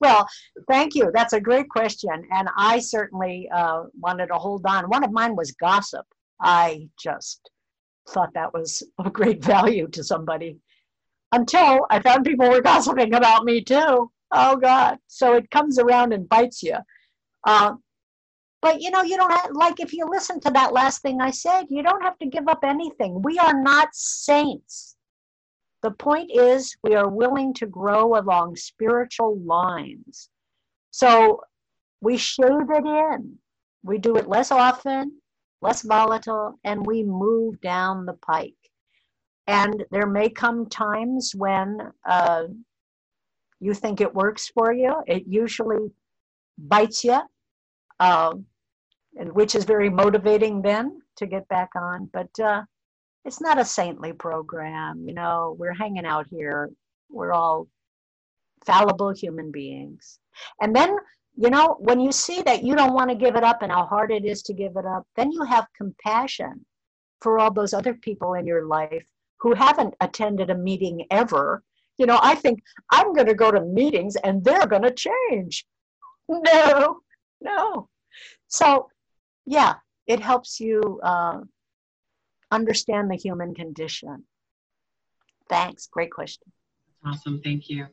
[0.00, 0.26] Well
[0.68, 1.10] thank you.
[1.14, 4.84] That's a great question and i certainly uh, wanted to hold on.
[4.90, 6.04] One of mine was gossip.
[6.40, 7.50] I just
[8.08, 10.58] thought that was of great value to somebody
[11.32, 14.10] until i found people were gossiping about me too.
[14.32, 14.98] Oh god.
[15.06, 16.76] So it comes around and bites you
[17.46, 17.74] uh,
[18.60, 21.30] but you know, you don't have, like if you listen to that last thing I
[21.30, 23.22] said, you don't have to give up anything.
[23.22, 24.96] We are not saints.
[25.82, 30.30] The point is, we are willing to grow along spiritual lines.
[30.90, 31.42] So
[32.00, 33.38] we shave it in.
[33.84, 35.20] We do it less often,
[35.62, 38.54] less volatile, and we move down the pike.
[39.46, 42.44] And there may come times when uh,
[43.60, 44.92] you think it works for you.
[45.06, 45.92] It usually
[46.58, 47.20] bites you.
[48.00, 48.46] Um,
[49.18, 52.10] and which is very motivating then to get back on.
[52.12, 52.62] But uh,
[53.24, 55.04] it's not a saintly program.
[55.06, 56.70] You know, we're hanging out here.
[57.10, 57.68] We're all
[58.64, 60.18] fallible human beings.
[60.60, 60.96] And then,
[61.36, 63.86] you know, when you see that you don't want to give it up and how
[63.86, 66.64] hard it is to give it up, then you have compassion
[67.20, 69.04] for all those other people in your life
[69.40, 71.62] who haven't attended a meeting ever.
[71.98, 75.66] You know, I think I'm going to go to meetings and they're going to change.
[76.28, 76.98] No,
[77.40, 77.88] no.
[78.48, 78.88] So
[79.44, 79.74] yeah,
[80.06, 81.40] it helps you uh,
[82.50, 84.24] understand the human condition.
[85.48, 85.86] Thanks.
[85.86, 86.52] Great question.
[87.04, 87.40] Awesome.
[87.42, 87.86] Thank you.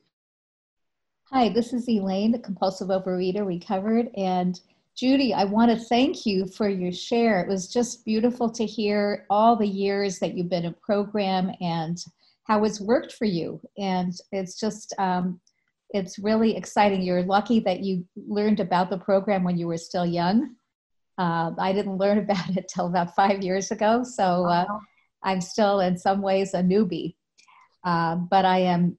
[1.32, 4.10] Hi, this is Elaine, the compulsive overeater recovered.
[4.18, 4.60] And
[4.96, 7.42] Judi, I want to thank you for your share.
[7.42, 11.98] It was just beautiful to hear all the years that you've been in program and
[12.44, 13.60] how it's worked for you.
[13.78, 15.40] And it's just, um,
[15.94, 17.02] it's really exciting.
[17.02, 20.56] You're lucky that you learned about the program when you were still young
[21.18, 24.80] uh, I didn't learn about it till about five years ago, so uh, uh-huh.
[25.24, 27.16] I'm still in some ways a newbie.
[27.84, 28.98] Uh, but I am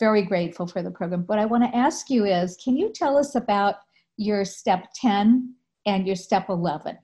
[0.00, 1.24] very grateful for the program.
[1.26, 3.76] What I want to ask you is can you tell us about
[4.16, 5.54] your step 10
[5.86, 6.98] and your step 11.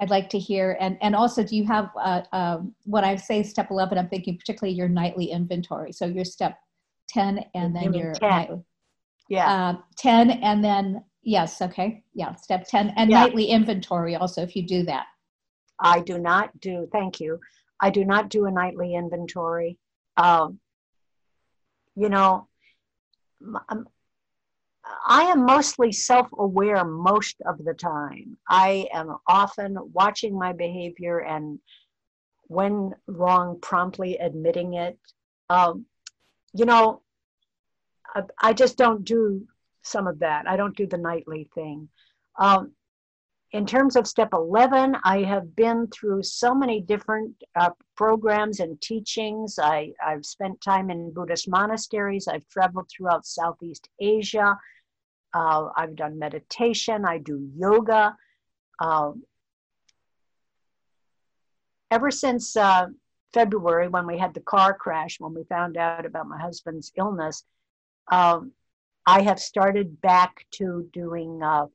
[0.00, 3.42] I'd like to hear, and, and also do you have, uh, um, when I say
[3.42, 5.92] step 11, I'm thinking particularly your nightly inventory.
[5.92, 6.58] So your step
[7.12, 8.30] 10 and then your 10.
[8.30, 8.64] nightly.
[9.28, 9.52] Yeah.
[9.52, 12.02] Uh, 10 and then, yes, okay.
[12.14, 13.20] Yeah, step 10 and Yeah.
[13.24, 15.06] nightly inventory also, if you do that.
[15.78, 17.40] I do not do, thank you.
[17.80, 19.78] I do not do a nightly inventory.
[20.16, 20.60] Um,
[21.96, 22.48] you know,
[23.40, 23.88] m- um,
[25.06, 28.36] I am mostly self aware most of the time.
[28.48, 31.58] I am often watching my behavior and,
[32.48, 34.98] when wrong, promptly admitting it.
[35.48, 35.86] Um,
[36.52, 37.02] you know,
[38.14, 39.46] I, I just don't do
[39.82, 40.46] some of that.
[40.46, 41.88] I don't do the nightly thing.
[42.38, 42.72] Um,
[43.52, 48.80] in terms of step 11 i have been through so many different uh, programs and
[48.80, 49.58] teachings.
[49.58, 52.28] I, i've spent time in buddhist monasteries.
[52.28, 54.56] I've traveled throughout southeast asia.
[55.34, 57.04] Uh, i've done meditation.
[57.04, 58.16] I do yoga.
[58.78, 59.22] Um,
[61.90, 62.86] ever since uh,
[63.32, 67.44] february when we had the car crash when we found out about my husband's illness
[68.10, 68.52] um,
[69.06, 71.66] i have started back to doing uh,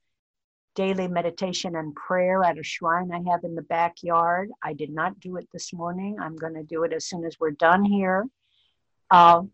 [0.78, 4.48] daily meditation and prayer at a shrine I have in the backyard.
[4.62, 6.16] I did not do it this morning.
[6.20, 8.26] I'm going to do it as soon as we're done here.
[9.10, 9.50] Um,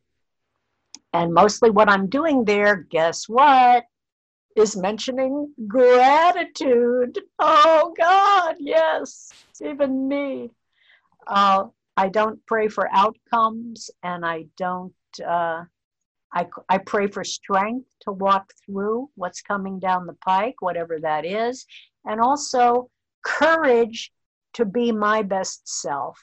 [1.14, 3.86] and mostly what I'm doing there, guess what?
[4.54, 7.18] Is mentioning gratitude.
[7.38, 9.32] Oh God, yes,
[9.62, 10.50] even me.
[11.26, 14.94] Uh, I don't pray for outcomes and I don't.
[15.24, 15.64] Uh,
[16.32, 21.24] I, I pray for strength to walk through what's coming down the pike, whatever that
[21.24, 21.64] is,
[22.04, 22.90] and also
[23.24, 24.12] courage
[24.54, 26.18] to be my best self.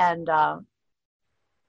[0.00, 0.58] And uh,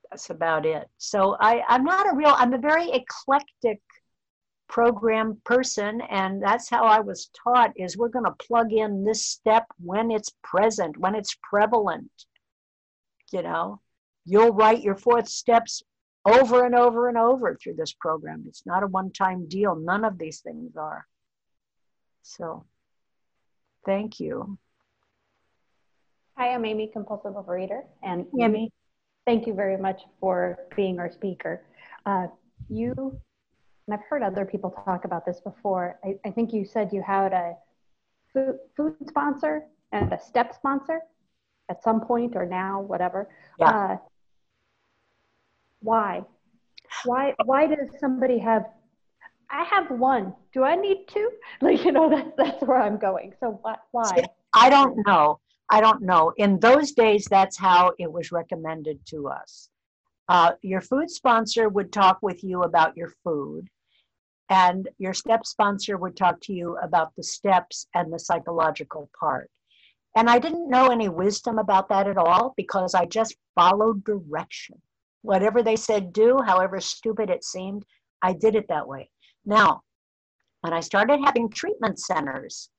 [0.10, 0.88] that's about it.
[0.97, 3.80] So I, I'm not a real, I'm a very eclectic
[4.68, 9.26] program person and that's how i was taught is we're going to plug in this
[9.26, 12.12] step when it's present when it's prevalent
[13.32, 13.82] you know
[14.28, 15.82] you'll write your fourth steps
[16.25, 18.43] over and over and over through this program.
[18.47, 19.75] It's not a one time deal.
[19.75, 21.07] None of these things are.
[22.21, 22.65] So,
[23.86, 24.57] thank you.
[26.38, 28.71] Hi, I'm Amy, compulsive overeater, and Amy.
[29.25, 31.63] thank you very much for being our speaker.
[32.05, 32.28] Uh,
[32.69, 35.97] you, and I've heard other people talk about this before.
[36.03, 37.55] I, I think you said you had a
[38.34, 39.63] food, food sponsor
[39.93, 40.99] and a step sponsor
[41.70, 43.30] at some point or now, whatever.
[43.59, 43.70] Yeah.
[43.70, 43.97] Uh,
[45.82, 46.24] why?
[47.05, 47.34] Why?
[47.45, 48.65] Why does somebody have?
[49.49, 50.34] I have one.
[50.53, 51.30] Do I need two?
[51.61, 53.34] Like you know, that's that's where I'm going.
[53.39, 53.76] So why?
[53.91, 54.26] why?
[54.53, 55.39] I don't know.
[55.70, 56.34] I don't know.
[56.38, 59.70] In those days, that's how it was recommended to us.
[60.30, 63.70] Uh, your food sponsor would talk with you about your food,
[64.49, 69.49] and your step sponsor would talk to you about the steps and the psychological part.
[70.18, 74.82] And I didn't know any wisdom about that at all because I just followed direction.
[75.22, 77.86] Whatever they said do, however stupid it seemed,
[78.24, 79.11] I did it that way.
[79.45, 79.84] Now,
[80.61, 82.72] when I started having treatment centers,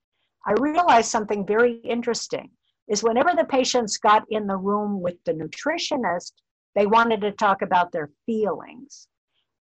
[0.49, 2.51] I realized something very interesting
[2.89, 6.33] is whenever the patients got in the room with the nutritionist,
[6.75, 9.07] they wanted to talk about their feelings.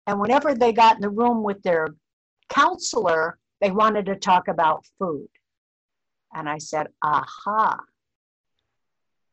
[0.07, 1.89] And whenever they got in the room with their
[2.47, 5.27] counselor, they wanted to talk about food.
[6.35, 7.79] And I said, aha,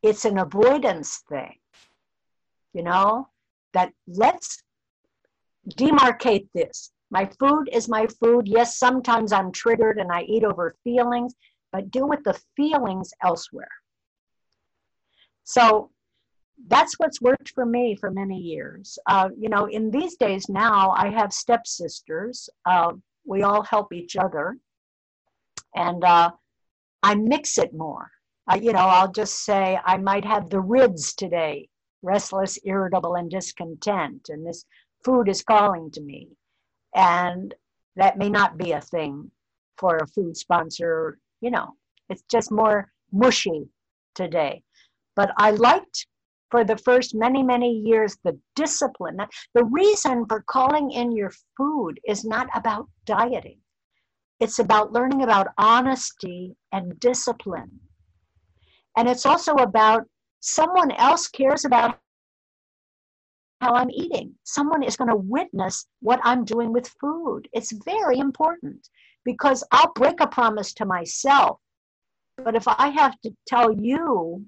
[0.01, 1.57] it's an avoidance thing.
[2.73, 3.27] You know,
[3.73, 4.63] that let's
[5.71, 6.91] demarcate this.
[7.11, 8.47] My food is my food.
[8.47, 11.35] Yes, sometimes I'm triggered and I eat over feelings,
[11.71, 13.69] but deal with the feelings elsewhere.
[15.43, 15.91] So
[16.67, 18.97] that's what's worked for me for many years.
[19.07, 22.49] Uh, you know, in these days now, I have stepsisters.
[22.65, 22.93] Uh,
[23.25, 24.57] we all help each other.
[25.75, 26.31] And uh,
[27.03, 28.09] I mix it more.
[28.59, 31.69] you know, I'll just say I might have the rids today
[32.03, 34.29] restless, irritable, and discontent.
[34.29, 34.65] And this
[35.03, 36.29] food is calling to me.
[36.95, 37.53] And
[37.95, 39.31] that may not be a thing
[39.77, 41.17] for a food sponsor.
[41.41, 41.75] You know,
[42.09, 43.69] it's just more mushy
[44.15, 44.63] today.
[45.15, 46.07] But I liked
[46.51, 49.17] for the first many, many years the discipline.
[49.55, 53.59] The reason for calling in your food is not about dieting,
[54.43, 57.79] it's about learning about honesty and discipline.
[58.97, 60.03] And it's also about
[60.41, 61.97] someone else cares about
[63.61, 64.33] how I'm eating.
[64.43, 67.47] Someone is going to witness what I'm doing with food.
[67.53, 68.85] It's very important
[69.23, 71.61] because I'll break a promise to myself.
[72.35, 74.45] But if I have to tell you,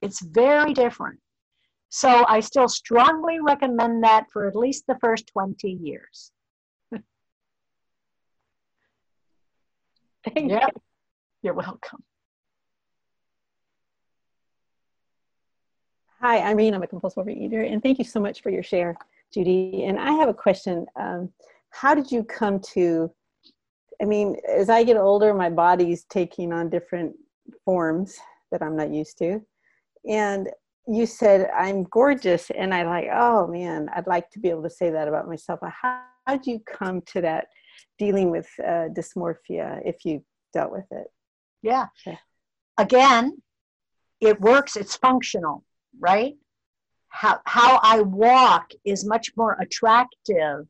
[0.00, 1.20] it's very different.
[1.90, 6.32] So I still strongly recommend that for at least the first 20 years.
[10.34, 10.66] Thank yeah.
[10.66, 10.82] you.
[11.42, 12.02] You're welcome.
[16.20, 16.74] Hi, I'm Irene.
[16.74, 18.96] I'm a compulsive overeater, and thank you so much for your share,
[19.34, 19.88] Judi.
[19.88, 20.86] And I have a question.
[20.98, 21.30] Um,
[21.70, 23.12] how did you come to?
[24.02, 27.14] I mean, as I get older, my body's taking on different
[27.64, 28.18] forms
[28.50, 29.40] that I'm not used to,
[30.08, 30.48] and
[30.88, 34.70] you said I'm gorgeous, and I like, oh man, I'd like to be able to
[34.70, 35.60] say that about myself.
[35.62, 37.46] How, how did you come to that
[37.98, 41.06] dealing with uh, dysmorphia if you dealt with it?
[41.62, 41.86] Yeah.
[42.06, 42.18] Okay.
[42.78, 43.42] Again,
[44.20, 44.76] it works.
[44.76, 45.64] It's functional
[45.98, 46.34] right?
[47.08, 50.66] How, how I walk is much more attractive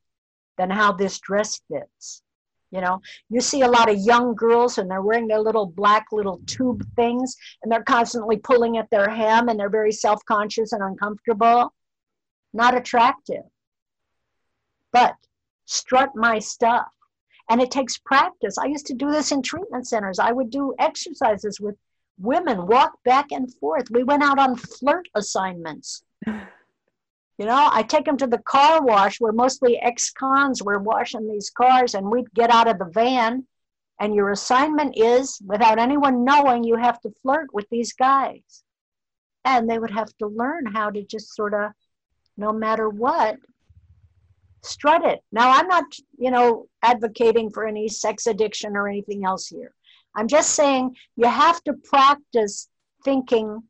[0.58, 2.22] than how this dress fits.
[2.70, 3.00] You know,
[3.30, 6.84] you see a lot of young girls and they're wearing their little black little tube
[6.96, 11.72] things and they're constantly pulling at their hem and they're very self conscious and uncomfortable.
[12.52, 13.44] Not attractive.
[14.92, 15.14] But
[15.64, 16.88] strut my stuff.
[17.48, 18.58] And it takes practice.
[18.58, 20.18] I used to do this in treatment centers.
[20.18, 21.76] I would do exercises with
[22.18, 23.90] women walk back and forth.
[23.90, 26.02] We went out on flirt assignments.
[27.38, 31.28] You know, I take them to the car wash where mostly ex cons were washing
[31.28, 33.46] these cars, and we'd get out of the van.
[34.00, 38.64] And your assignment is, without anyone knowing, you have to flirt with these guys.
[39.44, 41.72] And they would have to learn how to just sort of,
[42.38, 43.36] no matter what,
[44.66, 45.20] strut it.
[45.32, 45.84] Now, I'm not,
[46.18, 49.74] you know, advocating for any sex addiction or anything else here.
[50.14, 52.68] I'm just saying you have to practice
[53.04, 53.62] thinking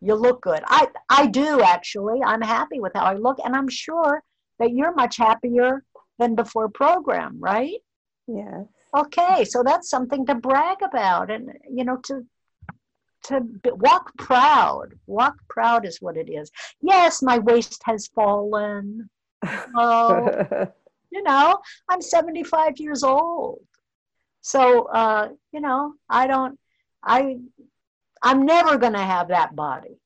[0.00, 0.62] you look good.
[0.66, 2.22] I, I do actually.
[2.24, 4.22] I'm happy with how I look, and I'm sure
[4.58, 5.84] that you're much happier
[6.18, 7.80] than before program, right?
[8.26, 8.66] Yes.
[8.96, 12.24] Okay, so that's something to brag about, and you know to
[13.24, 14.94] to walk proud.
[15.06, 16.50] Walk proud is what it is.
[16.80, 19.10] Yes, my waist has fallen.
[19.74, 20.66] Oh,
[21.10, 21.58] you know,
[21.88, 23.60] I'm 75 years old.
[24.40, 26.58] So, uh, you know, I don't,
[27.02, 27.38] I,
[28.22, 30.00] I'm never going to have that body,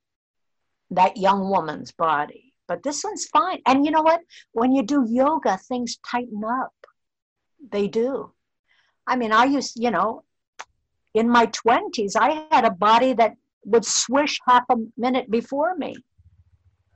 [0.91, 2.53] that young woman's body.
[2.69, 3.61] But this one's fine.
[3.67, 4.21] And you know what?
[4.53, 6.73] When you do yoga, things tighten up.
[7.71, 8.33] They do.
[9.07, 10.25] I mean, I used, you know,
[11.15, 15.95] in my 20s, I had a body that would swish half a minute before me.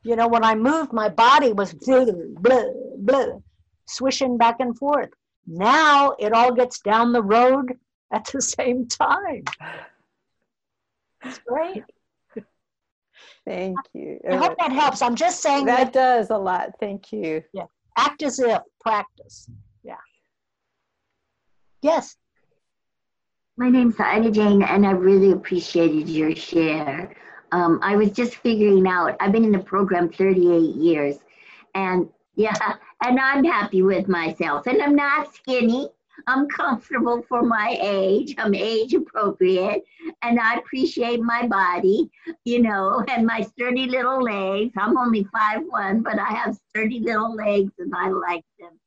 [0.06, 2.62] You know, when I moved, my body was blah, blah,
[2.98, 3.26] blah,
[3.88, 5.10] swishing back and forth.
[5.48, 7.76] Now it all gets down the road
[8.12, 9.42] at the same time.
[11.24, 11.82] It's great.
[13.44, 14.20] Thank you.
[14.30, 15.02] I hope that helps.
[15.02, 16.70] I'm just saying that, that does a lot.
[16.78, 17.42] Thank you.
[17.52, 17.64] Yeah.
[17.98, 19.50] Act as if, practice.
[19.82, 19.96] Yeah.
[21.82, 22.14] Yes.
[23.56, 27.12] My name's Ida Jane, and I really appreciated your share.
[27.52, 31.16] Um, I was just figuring out, I've been in the program 38 years,
[31.74, 32.54] and yeah,
[33.04, 34.66] and I'm happy with myself.
[34.66, 35.88] And I'm not skinny.
[36.26, 38.34] I'm comfortable for my age.
[38.38, 39.84] I'm age appropriate.
[40.22, 42.10] And I appreciate my body,
[42.44, 44.72] you know, and my sturdy little legs.
[44.78, 48.78] I'm only five one, but I have sturdy little legs and I like them.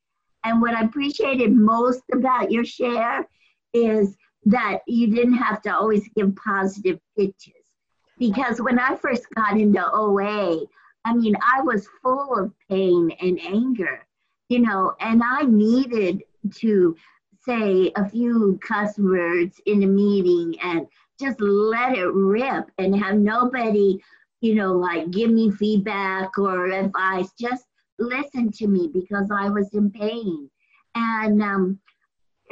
[0.44, 3.28] And what I appreciated most about your share
[3.74, 7.59] is that you didn't have to always give positive pitches.
[8.20, 10.66] Because when I first got into OA,
[11.06, 14.06] I mean, I was full of pain and anger,
[14.50, 16.24] you know, and I needed
[16.56, 16.96] to
[17.46, 20.86] say a few cuss words in a meeting and
[21.20, 24.00] just let it rip and have nobody,
[24.42, 27.30] you know, like give me feedback or advice.
[27.40, 27.66] Just
[27.98, 30.50] listen to me because I was in pain.
[30.96, 31.80] And um,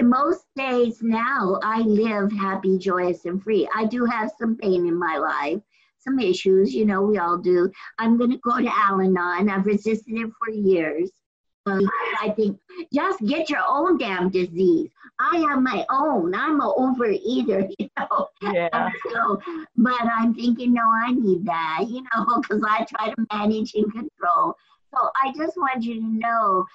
[0.02, 3.68] most days now, I live happy, joyous, and free.
[3.76, 5.62] I do have some pain in my life
[6.08, 7.70] some issues, you know, we all do.
[8.00, 9.50] I'm going to go to Al Anon.
[9.50, 11.12] I've resisted it for years.
[11.66, 11.82] Um,
[12.22, 12.58] I think
[12.94, 14.90] just get your own damn disease.
[15.20, 16.34] I have my own.
[16.34, 18.30] I'm an overeater, you know.
[18.42, 18.90] Yeah.
[19.12, 19.42] So,
[19.76, 23.92] but I'm thinking, no, I need that, you know, because I try to manage and
[23.92, 24.56] control.
[24.94, 26.66] So I just want you to know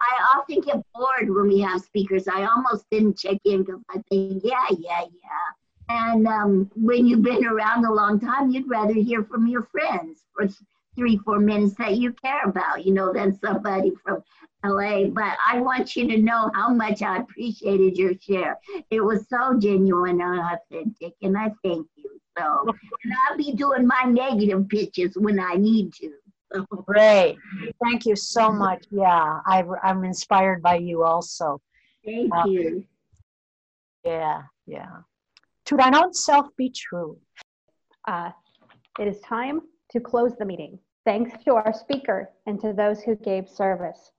[0.00, 2.28] I, often get bored when we have speakers.
[2.28, 5.48] I almost didn't check in because I think, yeah, yeah, yeah.
[5.88, 10.22] And um, when you've been around a long time, you'd rather hear from your friends
[10.34, 10.48] for
[10.96, 14.22] three, four minutes that you care about, you know, than somebody from
[14.64, 15.06] LA.
[15.06, 18.58] But I want you to know how much I appreciated your share.
[18.90, 22.20] It was so genuine and authentic, and I thank you.
[22.38, 26.12] So, and I'll be doing my negative pitches when I need to.
[26.86, 27.36] Great.
[27.82, 28.84] Thank you so much.
[28.90, 31.60] Yeah, I, I'm inspired by you also.
[32.04, 32.84] Thank uh, you.
[34.04, 34.88] Yeah, yeah
[35.66, 37.18] to thine own self be true.
[38.06, 38.30] Uh,
[38.98, 40.78] it is time to close the meeting.
[41.04, 44.10] Thanks to our speaker and to those who gave service.